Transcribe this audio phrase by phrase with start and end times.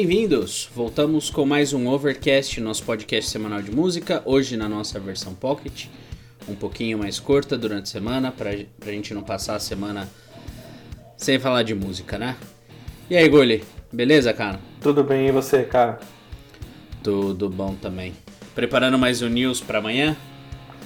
[0.00, 0.70] Bem-vindos!
[0.76, 5.86] Voltamos com mais um Overcast, nosso podcast semanal de música, hoje na nossa versão Pocket,
[6.48, 10.08] um pouquinho mais curta durante a semana, pra, pra gente não passar a semana
[11.16, 12.36] sem falar de música, né?
[13.10, 14.60] E aí, Gulli, beleza, cara?
[14.80, 15.98] Tudo bem, e você, cara?
[17.02, 18.14] Tudo bom também.
[18.54, 20.16] Preparando mais um news pra amanhã?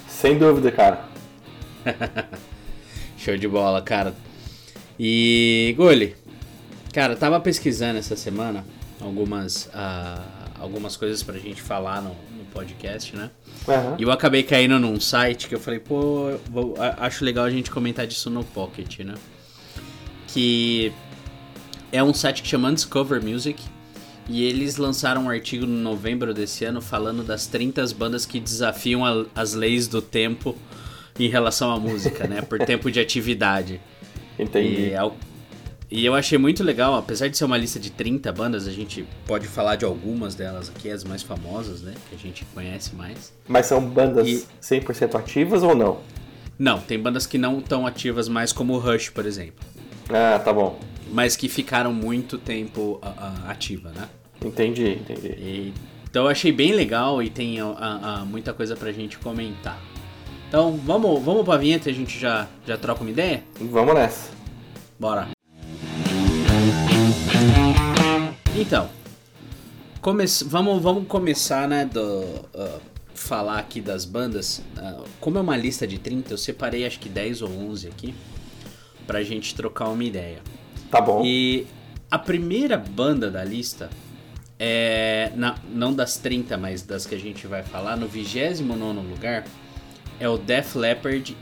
[0.08, 1.04] Sem dúvida, cara.
[3.18, 4.14] Show de bola, cara.
[4.98, 6.16] E, Gulli,
[6.94, 8.64] cara, tava pesquisando essa semana
[9.02, 10.22] algumas, uh,
[10.60, 13.30] algumas coisas pra gente falar no, no podcast, né?
[13.66, 13.96] Uhum.
[13.98, 17.70] E eu acabei caindo num site que eu falei, pô, vou, acho legal a gente
[17.70, 19.14] comentar disso no Pocket, né?
[20.28, 20.92] Que
[21.90, 23.62] é um site que chama Discover Music.
[24.28, 29.04] E eles lançaram um artigo no novembro desse ano falando das 30 bandas que desafiam
[29.04, 30.56] a, as leis do tempo
[31.18, 32.40] em relação à música, né?
[32.40, 33.80] Por tempo de atividade.
[34.38, 34.90] Entendi.
[34.90, 34.94] E,
[35.94, 39.06] e eu achei muito legal, apesar de ser uma lista de 30 bandas, a gente
[39.26, 41.92] pode falar de algumas delas aqui, as mais famosas, né?
[42.08, 43.30] Que a gente conhece mais.
[43.46, 44.46] Mas são bandas e...
[44.62, 46.00] 100% ativas ou não?
[46.58, 49.66] Não, tem bandas que não estão ativas mais, como o Rush, por exemplo.
[50.08, 50.80] Ah, tá bom.
[51.12, 54.08] Mas que ficaram muito tempo uh, uh, ativa, né?
[54.42, 55.28] Entendi, entendi.
[55.28, 55.74] E,
[56.10, 57.76] então eu achei bem legal e tem uh,
[58.24, 59.78] muita coisa pra gente comentar.
[60.48, 63.44] Então vamos, vamos pra vinheta e a gente já, já troca uma ideia?
[63.60, 64.30] Vamos nessa.
[64.98, 65.41] Bora.
[68.62, 68.88] Então,
[70.00, 72.80] come vamos, vamos começar, né, do, uh,
[73.12, 74.62] falar aqui das bandas.
[74.78, 78.14] Uh, como é uma lista de 30, eu separei acho que 10 ou 11 aqui
[79.04, 80.38] pra gente trocar uma ideia.
[80.92, 81.24] Tá bom.
[81.24, 81.66] E
[82.08, 83.90] a primeira banda da lista
[84.60, 89.44] é, na, não das 30, mas das que a gente vai falar, no 29 lugar,
[90.20, 91.36] é o Def Leppard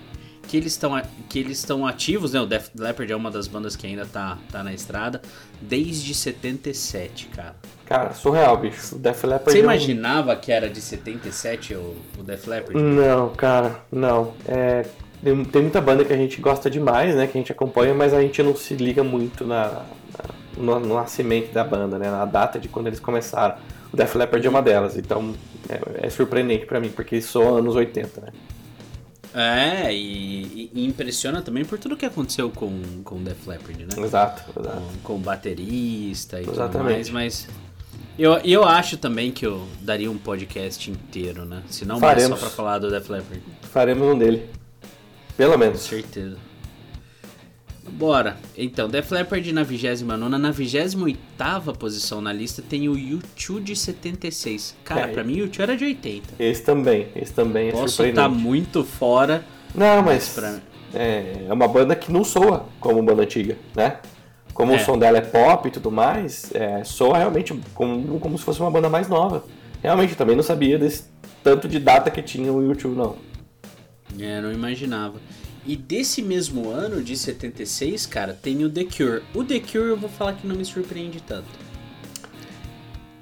[0.50, 2.40] que eles estão que eles estão ativos, né?
[2.40, 5.22] O Def Leppard é uma das bandas que ainda tá, tá na estrada
[5.62, 7.54] desde 77, cara.
[7.86, 8.96] Cara, surreal, bicho.
[8.96, 9.64] O Def Leppard Você é um...
[9.64, 12.82] imaginava que era de 77 o, o Def Leppard?
[12.82, 14.34] Não, cara, não.
[14.44, 14.84] É,
[15.22, 17.28] tem, tem, muita banda que a gente gosta demais, né?
[17.28, 20.24] Que a gente acompanha, mas a gente não se liga muito na, na
[20.56, 22.10] no, no, nascimento da banda, né?
[22.10, 23.54] Na data de quando eles começaram.
[23.92, 25.32] O Def Leppard é uma delas, então
[25.68, 28.28] é, é surpreendente para mim, porque sou anos 80, né?
[29.34, 34.04] É, e, e, impressiona também por tudo que aconteceu com, o Def Leppard, né?
[34.04, 34.76] Exato, exato.
[34.76, 36.72] Com, com o baterista e Exatamente.
[36.72, 37.48] tudo mais, mas...
[38.18, 41.62] Eu, eu acho também que eu daria um podcast inteiro, né?
[41.68, 43.42] Se não mais só pra falar do Def Leppard.
[43.62, 44.50] Faremos um dele.
[45.36, 45.80] Pelo menos.
[45.82, 46.36] Com certeza.
[47.92, 48.36] Bora.
[48.56, 54.76] Então, Def Leppard na 29 na 28 posição na lista tem o U2 de 76.
[54.84, 55.06] Cara, é.
[55.08, 56.34] pra mim o U2 era de 80.
[56.38, 59.44] Esse também, esse também é Posso estar tá muito fora.
[59.74, 60.60] Não, mas, mas pra...
[61.00, 63.98] é, é uma banda que não soa como banda antiga, né?
[64.52, 64.76] Como é.
[64.76, 68.60] o som dela é pop e tudo mais, é, soa realmente como, como se fosse
[68.60, 69.44] uma banda mais nova.
[69.82, 71.04] Realmente, também não sabia desse
[71.42, 73.16] tanto de data que tinha o YouTube, não.
[74.18, 75.14] É, não imaginava.
[75.66, 79.22] E desse mesmo ano, de 76, cara, tem o The Cure.
[79.34, 81.48] O The Cure eu vou falar que não me surpreende tanto.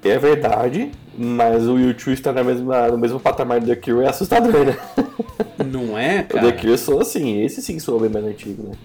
[0.03, 4.09] É verdade, mas o YouTube está na mesma, no mesmo patamar do The Cure é
[4.09, 4.77] assustador, né?
[5.65, 6.47] Não é, cara?
[6.47, 8.75] O The Cure soa assim, esse sim soa bem mais antigo, né?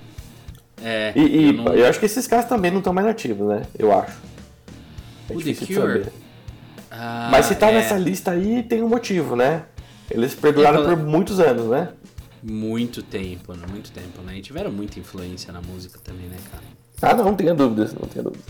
[0.83, 1.13] É.
[1.15, 1.73] E, e eu, não...
[1.73, 3.63] eu, acho que esses caras também não estão mais ativos, né?
[3.79, 4.19] Eu acho.
[5.31, 6.07] É o The Cure?
[6.91, 7.75] Ah, mas se tá é...
[7.75, 9.63] nessa lista aí, tem um motivo, né?
[10.11, 10.97] Eles perduraram então...
[10.97, 11.89] por muitos anos, né?
[12.45, 13.67] Muito tempo, né?
[13.69, 14.37] Muito tempo, né?
[14.37, 16.63] E tiveram muita influência na música também, né, cara?
[17.01, 18.45] Ah, não, não tenha dúvidas, não tenha dúvidas.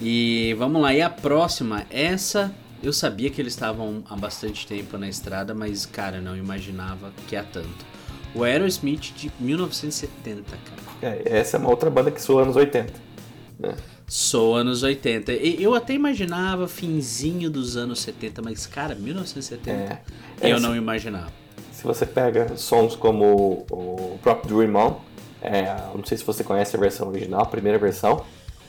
[0.00, 4.98] E vamos lá, e a próxima, essa eu sabia que eles estavam há bastante tempo
[4.98, 7.94] na estrada, mas, cara, não imaginava que há tanto.
[8.34, 10.82] O Aerosmith de 1970, cara.
[11.00, 12.92] É, essa é uma outra banda que soa anos 80.
[13.58, 13.74] Né?
[14.06, 15.32] Sou anos 80.
[15.32, 20.02] Eu até imaginava finzinho dos anos 70, mas, cara, 1970 é,
[20.42, 20.60] eu essa...
[20.60, 24.96] não imaginava se você pega sons como o próprio Dream On,
[25.42, 28.24] é, não sei se você conhece a versão original, a primeira versão,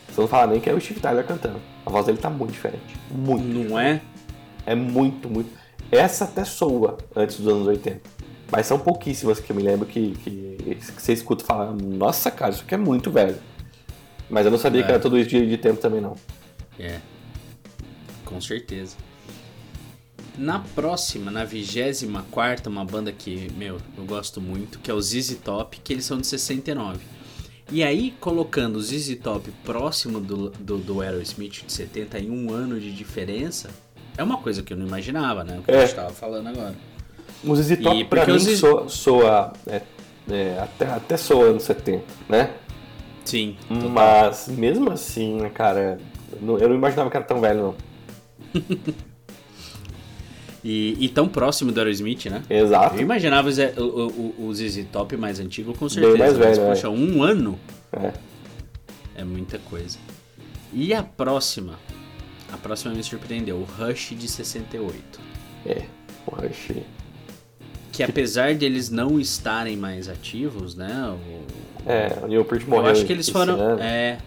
[0.07, 1.59] você não fala nem que é o Steve Tyler cantando.
[1.85, 2.95] A voz dele tá muito diferente.
[3.09, 3.43] Muito.
[3.43, 4.01] Não é?
[4.65, 5.49] É muito, muito.
[5.91, 8.01] Essa até soa antes dos anos 80.
[8.51, 12.51] Mas são pouquíssimas que eu me lembro que, que, que você escuta falar, nossa cara,
[12.51, 13.37] isso aqui é muito velho.
[14.29, 14.83] Mas eu não sabia é.
[14.83, 16.15] que era todo isso de, de tempo também não.
[16.79, 16.99] É.
[18.23, 18.97] Com certeza.
[20.37, 25.37] Na próxima, na 24, uma banda que, meu, eu gosto muito, que é o ZZ
[25.43, 26.99] Top, que eles são de 69.
[27.71, 32.51] E aí, colocando o ZZ Top próximo do, do, do Aerosmith de 70 em um
[32.51, 33.69] ano de diferença,
[34.17, 35.57] é uma coisa que eu não imaginava, né?
[35.59, 35.75] O que é.
[35.75, 36.75] a gente estava falando agora.
[37.43, 38.59] O ZZ Top, e, pra mim, ZZ...
[38.59, 39.81] soa, soa é,
[40.29, 42.53] é, até, até soa anos 70, né?
[43.23, 43.57] Sim.
[43.67, 43.89] Total.
[43.89, 45.97] Mas, mesmo assim, né, cara,
[46.41, 47.75] Eu não imaginava que era tão velho,
[48.53, 48.61] não.
[50.67, 52.41] e, e, tão próximo do Aerosmith, né?
[52.49, 52.95] Exato.
[52.95, 56.17] Eu imaginava o, o, o ZZ Top mais antigo, com certeza.
[56.17, 56.89] Mais velho, mas, poxa, é.
[56.89, 57.59] um ano
[57.93, 58.11] é.
[59.17, 59.99] é muita coisa.
[60.73, 61.77] E a próxima?
[62.51, 65.19] A próxima me surpreendeu, o Rush de 68.
[65.67, 65.83] É,
[66.25, 66.71] o Rush.
[67.91, 71.15] Que apesar deles não estarem mais ativos, né?
[71.85, 71.87] O...
[71.87, 72.85] É, o Neil Peart morreu.
[72.85, 73.77] Eu acho que eles foram.
[73.79, 74.17] É,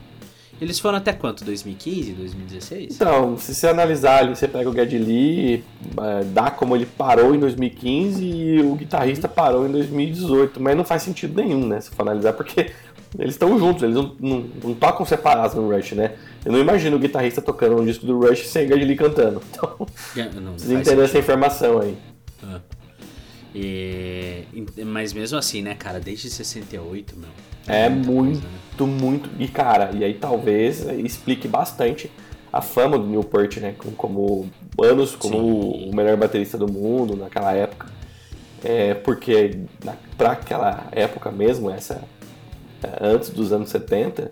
[0.60, 1.44] eles foram até quanto?
[1.44, 2.94] 2015, 2016?
[2.94, 5.64] Então, se você analisar ali, você pega o Geddy Lee,
[6.00, 10.84] é, dá como ele parou em 2015 e o guitarrista parou em 2018, mas não
[10.84, 11.81] faz sentido nenhum, né?
[11.81, 12.72] Se for analisar, porque
[13.19, 16.14] eles estão juntos, eles não, não, não, tocam separados no Rush, né?
[16.44, 19.40] Eu não imagino o guitarrista tocando um disco do Rush sem o Geddy Lee cantando.
[20.16, 21.96] Então, não, precisa entender essa informação aí.
[22.43, 22.61] Ah.
[23.55, 24.45] E,
[24.85, 27.29] mas mesmo assim, né, cara, desde 68, meu.
[27.67, 29.00] É muito, coisa, né?
[29.00, 29.31] muito.
[29.39, 32.11] E cara, e aí talvez explique bastante
[32.53, 33.75] a fama do Newport, né?
[33.77, 34.50] Como, como
[34.83, 35.91] anos como Sim.
[35.91, 37.89] o melhor baterista do mundo naquela época.
[38.65, 42.03] É, porque na, pra aquela época mesmo, essa
[42.83, 44.31] é, antes dos anos 70,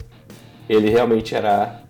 [0.69, 1.83] ele realmente era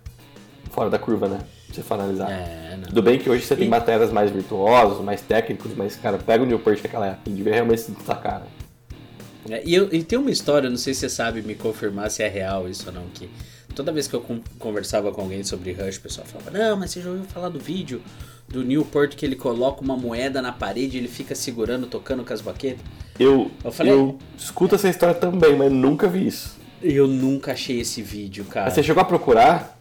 [0.71, 1.39] fora da curva, né?
[1.77, 2.31] Se for analisar.
[2.31, 6.43] É, Tudo bem que hoje você tem matérias mais virtuosos, mais técnicos, mas, cara, pega
[6.43, 8.41] o Newport naquela época, ele devia realmente se destacar.
[8.41, 9.59] Né?
[9.59, 12.23] É, e, eu, e tem uma história, não sei se você sabe me confirmar se
[12.23, 13.29] é real isso ou não, que
[13.75, 14.25] toda vez que eu
[14.59, 17.61] conversava com alguém sobre Rush, o pessoal falava, não, mas você já ouviu falar do
[17.61, 18.01] vídeo
[18.49, 22.33] do Newport que ele coloca uma moeda na parede e ele fica segurando, tocando com
[22.33, 22.81] as baquetas?
[23.21, 26.57] Eu, eu, falei, eu escuto essa história também, mas nunca vi isso.
[26.83, 28.65] Eu nunca achei esse vídeo, cara.
[28.65, 29.76] Mas você chegou a procurar?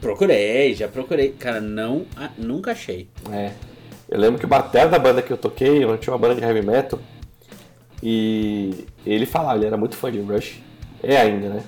[0.00, 1.32] Procurei, já procurei.
[1.32, 2.06] Cara, não,
[2.36, 3.08] nunca achei.
[3.32, 3.52] É.
[4.08, 6.42] Eu lembro que o batera da banda que eu toquei, eu tinha uma banda de
[6.42, 6.98] heavy metal,
[8.02, 10.62] e ele falava, ele era muito fã de Rush,
[11.02, 11.64] é ainda, né?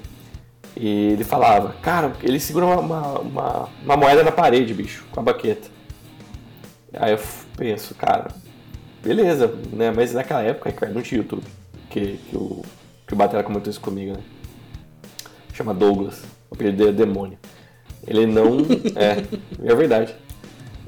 [0.77, 5.21] E ele falava, cara, ele segura uma, uma, uma, uma moeda na parede, bicho, com
[5.21, 5.69] a baqueta.
[6.95, 7.21] Aí eu
[7.57, 8.29] penso, cara,
[9.03, 9.91] beleza, né?
[9.91, 11.45] Mas naquela época, cara, não tinha YouTube.
[11.91, 12.63] Que, que, o,
[13.07, 14.23] que o Batera comentou isso comigo, né?
[15.53, 17.39] Chama Douglas, o apelido dele é Demônio.
[18.11, 18.59] Ele não.
[18.97, 19.25] é,
[19.65, 20.15] é verdade.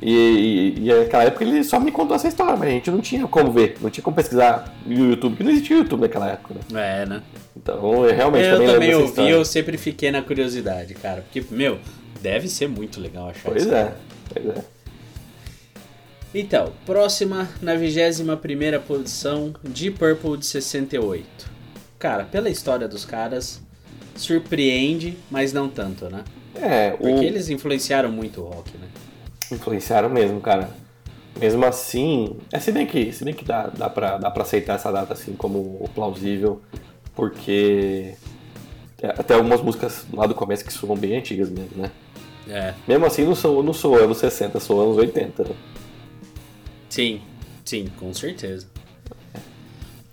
[0.00, 3.00] E, e, e, naquela época ele só me contou essa história, mas a gente não
[3.00, 6.54] tinha como ver, não tinha como pesquisar no YouTube, que não existia YouTube naquela época,
[6.54, 7.02] né?
[7.02, 7.22] É, né?
[7.56, 11.22] Então, eu realmente eu também, também ouvi, eu sempre fiquei na curiosidade, cara.
[11.22, 11.78] Porque, meu,
[12.20, 13.70] deve ser muito legal achar pois isso.
[13.70, 13.94] Pois é,
[14.34, 14.64] pois é.
[16.34, 21.52] Então, próxima, na 21 primeira posição, Deep Purple de 68.
[21.98, 23.62] Cara, pela história dos caras,
[24.16, 26.24] surpreende, mas não tanto, né?
[26.54, 27.22] É, Porque o...
[27.22, 28.88] eles influenciaram muito o rock, né?
[29.50, 30.70] Influenciaram mesmo, cara.
[31.38, 34.74] Mesmo assim, é se bem que, se bem que dá, dá, pra, dá pra aceitar
[34.74, 36.60] essa data assim como plausível,
[37.14, 38.14] porque
[39.02, 41.90] até algumas músicas lá do começo que soam bem antigas mesmo, né?
[42.48, 42.74] É.
[42.86, 45.54] Mesmo assim não sou, não sou anos 60, sou anos 80, né?
[46.88, 47.22] Sim,
[47.64, 48.66] sim, com certeza.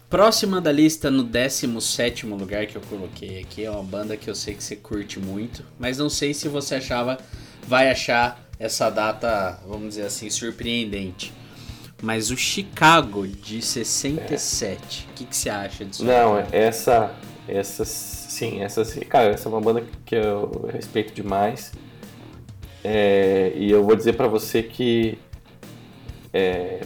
[0.09, 4.33] Próxima da lista, no 17 lugar que eu coloquei aqui, é uma banda que eu
[4.33, 7.19] sei que você curte muito, mas não sei se você achava,
[7.67, 11.31] vai achar essa data, vamos dizer assim, surpreendente.
[12.01, 15.13] Mas o Chicago de 67, o é.
[15.13, 16.03] que, que você acha disso?
[16.03, 17.13] Não, essa,
[17.47, 21.71] essa, sim, essa, cara, essa é uma banda que eu respeito demais.
[22.83, 25.19] É, e eu vou dizer para você que
[26.33, 26.81] é,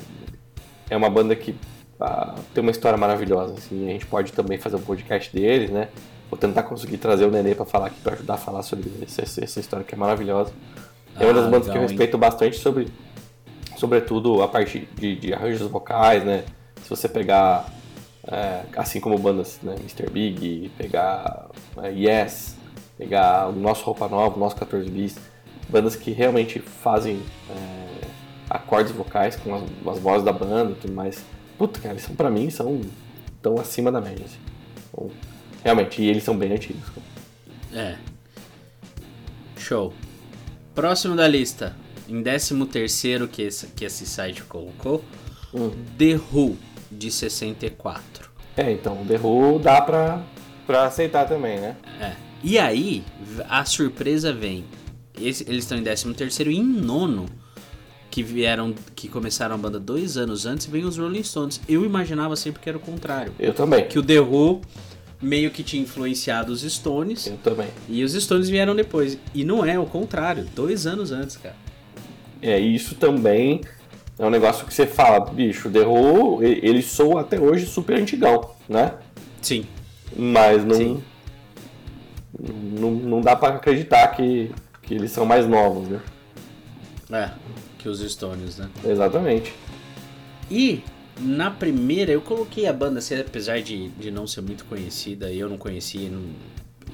[0.90, 1.56] é uma banda que
[2.04, 3.54] ah, tem uma história maravilhosa.
[3.54, 5.88] Assim, a gente pode também fazer um podcast deles, né?
[6.30, 9.22] Vou tentar conseguir trazer o Nenê para falar aqui, para ajudar a falar sobre essa,
[9.22, 10.52] essa história que é maravilhosa.
[11.18, 12.20] É uma das ah, bandas legal, que eu respeito hein?
[12.20, 12.88] bastante sobre,
[13.78, 16.44] sobretudo a parte de, de, arranjos vocais, né?
[16.82, 17.70] Se você pegar,
[18.28, 19.76] é, assim como bandas, né?
[19.80, 20.10] Mr.
[20.12, 21.48] Big, pegar
[21.82, 22.58] é, Yes,
[22.98, 25.18] pegar o nosso Roupa Nova, o nosso 14 Bis,
[25.70, 28.08] bandas que realmente fazem é,
[28.50, 31.24] acordes vocais com as, as, vozes da banda e tudo mais.
[31.64, 32.82] Puta, cara, eles são pra mim, são
[33.42, 34.26] tão acima da média.
[34.26, 34.38] Assim.
[34.92, 35.10] Então,
[35.64, 36.84] realmente, e eles são bem antigos.
[37.72, 37.96] É.
[39.58, 39.94] Show.
[40.76, 41.74] Próximo da lista,
[42.10, 45.06] em 13 terceiro que esse, que esse site colocou,
[45.54, 45.72] uhum.
[45.98, 46.58] The Who,
[46.92, 48.30] de 64.
[48.58, 50.22] É, então, The Who dá pra,
[50.68, 51.78] pra aceitar também, né?
[52.02, 52.12] É.
[52.44, 53.06] E aí,
[53.48, 54.66] a surpresa vem.
[55.18, 57.26] Esse, eles estão em 13 terceiro e em nono,
[58.14, 61.60] que vieram, que começaram a banda dois anos antes, vem os Rolling Stones.
[61.68, 63.34] Eu imaginava sempre que era o contrário.
[63.40, 63.88] Eu também.
[63.88, 64.62] Que o The Who
[65.20, 67.26] meio que tinha influenciado os Stones.
[67.26, 67.70] Eu também.
[67.90, 69.18] E os Stones vieram depois.
[69.34, 71.56] E não é o contrário, dois anos antes, cara.
[72.40, 73.62] É, isso também
[74.20, 78.52] é um negócio que você fala, bicho, The Who, ele soa até hoje super antigão,
[78.70, 78.94] né?
[79.42, 79.66] Sim.
[80.16, 80.76] Mas não.
[80.76, 81.04] Sim.
[82.40, 84.52] Não, não dá para acreditar que,
[84.84, 86.00] que eles são mais novos, né?
[87.12, 87.30] É,
[87.84, 88.70] que os Stones, né?
[88.86, 89.54] Exatamente.
[90.50, 90.82] E
[91.20, 95.50] na primeira eu coloquei a banda, assim, apesar de, de não ser muito conhecida, eu
[95.50, 96.24] não conhecia, não,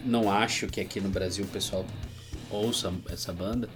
[0.03, 1.85] não acho que aqui no Brasil o pessoal
[2.49, 3.69] ouça essa banda.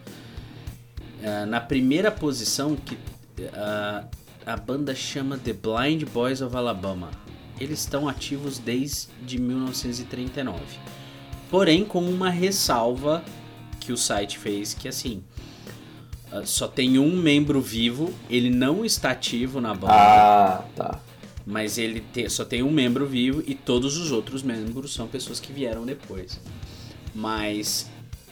[1.21, 4.07] Uh, na primeira posição, que uh,
[4.43, 7.11] a banda chama The Blind Boys of Alabama.
[7.59, 10.59] Eles estão ativos desde 1939.
[11.51, 13.23] Porém, com uma ressalva
[13.79, 15.52] que o site fez, que assim, uh,
[16.45, 19.93] só tem um membro vivo, ele não está ativo na banda.
[19.93, 20.99] Ah, tá.
[21.45, 25.39] Mas ele te, só tem um membro vivo e todos os outros membros são pessoas
[25.39, 26.39] que vieram depois.
[27.13, 27.89] Mas,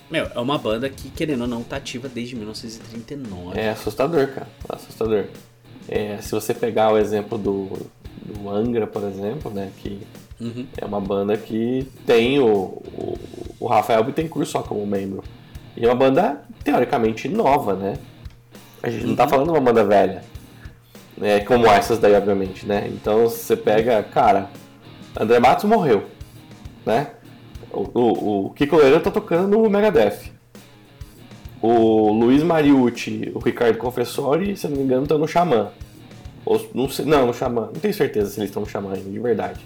[0.10, 3.60] meu, é uma banda que, querendo ou não, tá ativa desde 1939.
[3.60, 4.48] É assustador, cara.
[4.70, 5.26] Assustador.
[5.88, 7.70] É, se você pegar o exemplo do,
[8.26, 10.00] do Angra, por exemplo, né, que
[10.40, 10.66] uhum.
[10.78, 13.20] é uma banda que tem o, o,
[13.60, 15.24] o Rafael Bittencourt só como membro.
[15.76, 17.94] E é uma banda teoricamente nova, né?
[18.84, 19.30] A gente não tá uhum.
[19.30, 20.24] falando de uma banda velha.
[21.18, 21.40] Né?
[21.42, 22.88] Como essas daí, obviamente, né?
[22.88, 24.50] Então você pega, cara,
[25.20, 26.06] André Matos morreu,
[26.86, 27.12] né?
[27.72, 30.32] O, o, o Kiko Loureiro tá tocando no Megadeth.
[31.62, 35.70] O Luiz Mariucci, o Ricardo Confessori, se não me engano, estão no Xamã.
[36.44, 37.70] Ou, não, sei, não, no Xamã.
[37.72, 39.64] Não tenho certeza se eles estão no Xamã ainda, de verdade.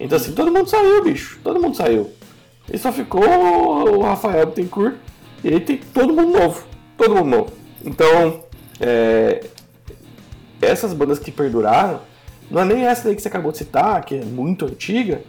[0.00, 1.38] Então, assim, todo mundo saiu, bicho.
[1.44, 2.10] Todo mundo saiu.
[2.72, 4.94] E só ficou o Rafael Bittencourt.
[5.42, 6.64] E aí tem todo mundo novo.
[6.96, 7.52] Todo mundo novo.
[7.84, 8.44] Então,
[8.80, 9.44] é,
[10.60, 12.00] essas bandas que perduraram,
[12.50, 15.22] não é nem essa daí que você acabou de citar, que é muito antiga,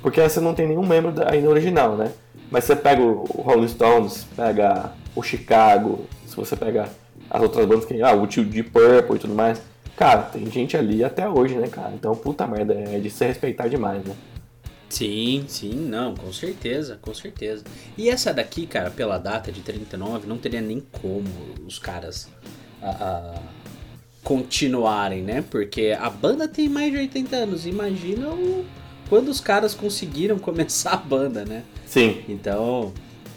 [0.00, 2.12] porque essa não tem nenhum membro ainda original, né?
[2.50, 6.88] Mas você pega o Rolling Stones, pega o Chicago, se você pega
[7.30, 9.60] as outras bandas que ah, o tio de Purple e tudo mais.
[9.96, 11.92] Cara, tem gente ali até hoje, né, cara?
[11.94, 14.14] Então, puta merda, é de se respeitar demais, né?
[14.92, 17.64] Sim, sim, não, com certeza, com certeza.
[17.96, 21.24] E essa daqui, cara, pela data de 39, não teria nem como
[21.66, 22.28] os caras
[22.82, 23.42] a, a
[24.22, 25.42] continuarem, né?
[25.50, 27.64] Porque a banda tem mais de 80 anos.
[27.64, 28.66] Imagina o,
[29.08, 31.64] quando os caras conseguiram começar a banda, né?
[31.86, 32.22] Sim.
[32.28, 32.92] Então,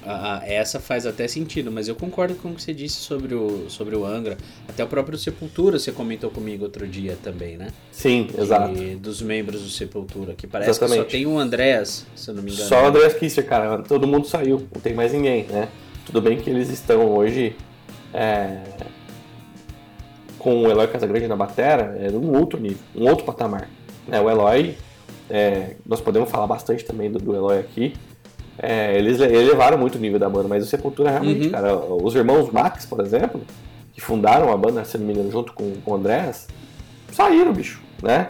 [0.06, 3.34] a, a, essa faz até sentido, mas eu concordo com o que você disse sobre
[3.34, 4.38] o, sobre o Angra.
[4.68, 7.70] Até o próprio Sepultura você comentou comigo outro dia também, né?
[7.92, 8.74] Sim, exato.
[9.00, 11.06] dos membros do Sepultura, que parece Exatamente.
[11.06, 12.70] que só tem o Andrés, se eu não me engano.
[12.70, 13.82] Só o Andrés Kisser, cara.
[13.84, 15.70] Todo mundo saiu, não tem mais ninguém, né?
[16.06, 17.56] Tudo bem que eles estão hoje
[18.14, 18.62] é,
[20.38, 23.68] com o Eloy Casagrande na batera, é um outro nível, um outro patamar.
[24.08, 24.22] Né?
[24.22, 24.78] O Eloy,
[25.28, 27.96] é, nós podemos falar bastante também do, do Eloy aqui,
[28.58, 31.52] é, eles elevaram muito o nível da banda, mas o Sepultura realmente, uhum.
[31.52, 33.42] cara, os irmãos Max, por exemplo,
[33.94, 36.48] que fundaram a banda, se não me engano, junto com, com o Andrés,
[37.12, 38.28] saíram, bicho, né?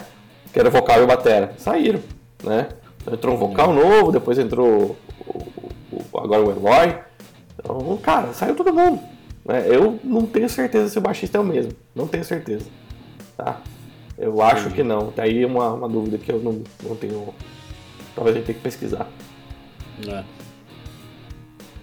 [0.52, 2.00] Que era vocal e batera, saíram,
[2.42, 2.68] né?
[3.10, 3.74] Entrou um vocal uhum.
[3.74, 5.46] novo, depois entrou o,
[5.92, 6.98] o, agora o Eloy.
[7.58, 9.00] Então, cara, saiu todo mundo.
[9.44, 9.64] Né?
[9.68, 11.72] Eu não tenho certeza se o baixista é o mesmo.
[11.94, 12.66] Não tenho certeza.
[13.36, 13.60] Tá?
[14.18, 15.12] Eu acho que não.
[15.12, 17.32] Tá aí uma, uma dúvida que eu não, não tenho.
[18.14, 19.08] Talvez a gente tenha que pesquisar.
[20.08, 20.24] É.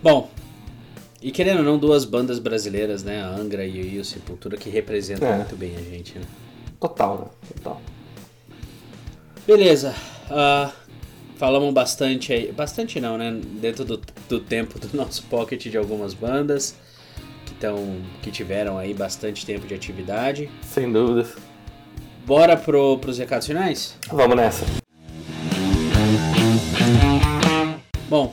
[0.01, 0.29] Bom,
[1.24, 3.24] e querendo ou não, duas bandas brasileiras, né?
[3.24, 5.38] A Angra e o Sepultura, que representam é.
[5.38, 6.25] muito bem a gente, né?
[6.79, 7.25] Total, né?
[7.55, 7.82] Total.
[9.48, 9.96] Beleza.
[10.25, 10.70] Uh,
[11.38, 12.51] falamos bastante aí.
[12.51, 13.39] Bastante não, né?
[13.62, 16.75] Dentro do, do tempo do nosso pocket de algumas bandas
[17.46, 20.50] que, tão, que tiveram aí bastante tempo de atividade.
[20.62, 21.36] Sem dúvidas.
[22.25, 23.98] Bora pro, pros recados finais?
[24.10, 24.82] Vamos nessa.
[28.13, 28.32] Bom,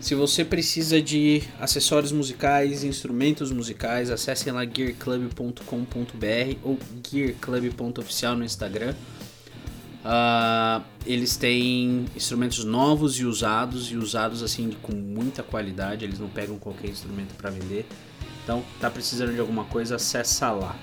[0.00, 8.94] se você precisa de acessórios musicais, instrumentos musicais, acessem lá gearclub.com.br ou gearclub.oficial no Instagram.
[10.02, 16.30] Uh, eles têm instrumentos novos e usados, e usados assim com muita qualidade, eles não
[16.30, 17.84] pegam qualquer instrumento para vender.
[18.42, 20.74] Então, tá precisando de alguma coisa, acessa lá.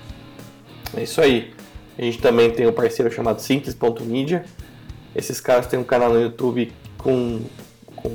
[0.96, 1.52] É isso aí.
[1.98, 4.44] A gente também tem um parceiro chamado Simples.media.
[5.12, 7.42] Esses caras têm um canal no YouTube com,
[8.02, 8.10] com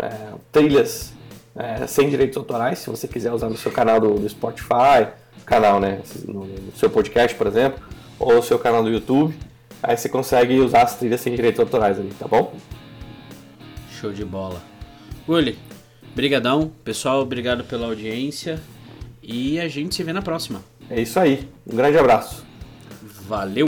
[0.00, 1.12] é, trilhas
[1.54, 5.08] é, sem direitos autorais, se você quiser usar no seu canal do, do Spotify,
[5.44, 7.82] canal, né, no, no, seu podcast, por exemplo,
[8.18, 9.34] ou no seu canal do YouTube,
[9.82, 12.54] aí você consegue usar as trilhas sem direitos autorais ali, tá bom?
[14.00, 14.62] Show de bola.
[15.26, 15.58] Uli,
[16.14, 18.60] brigadão, pessoal, obrigado pela audiência
[19.22, 20.62] e a gente se vê na próxima.
[20.88, 22.44] É isso aí, um grande abraço.
[23.02, 23.66] Valeu!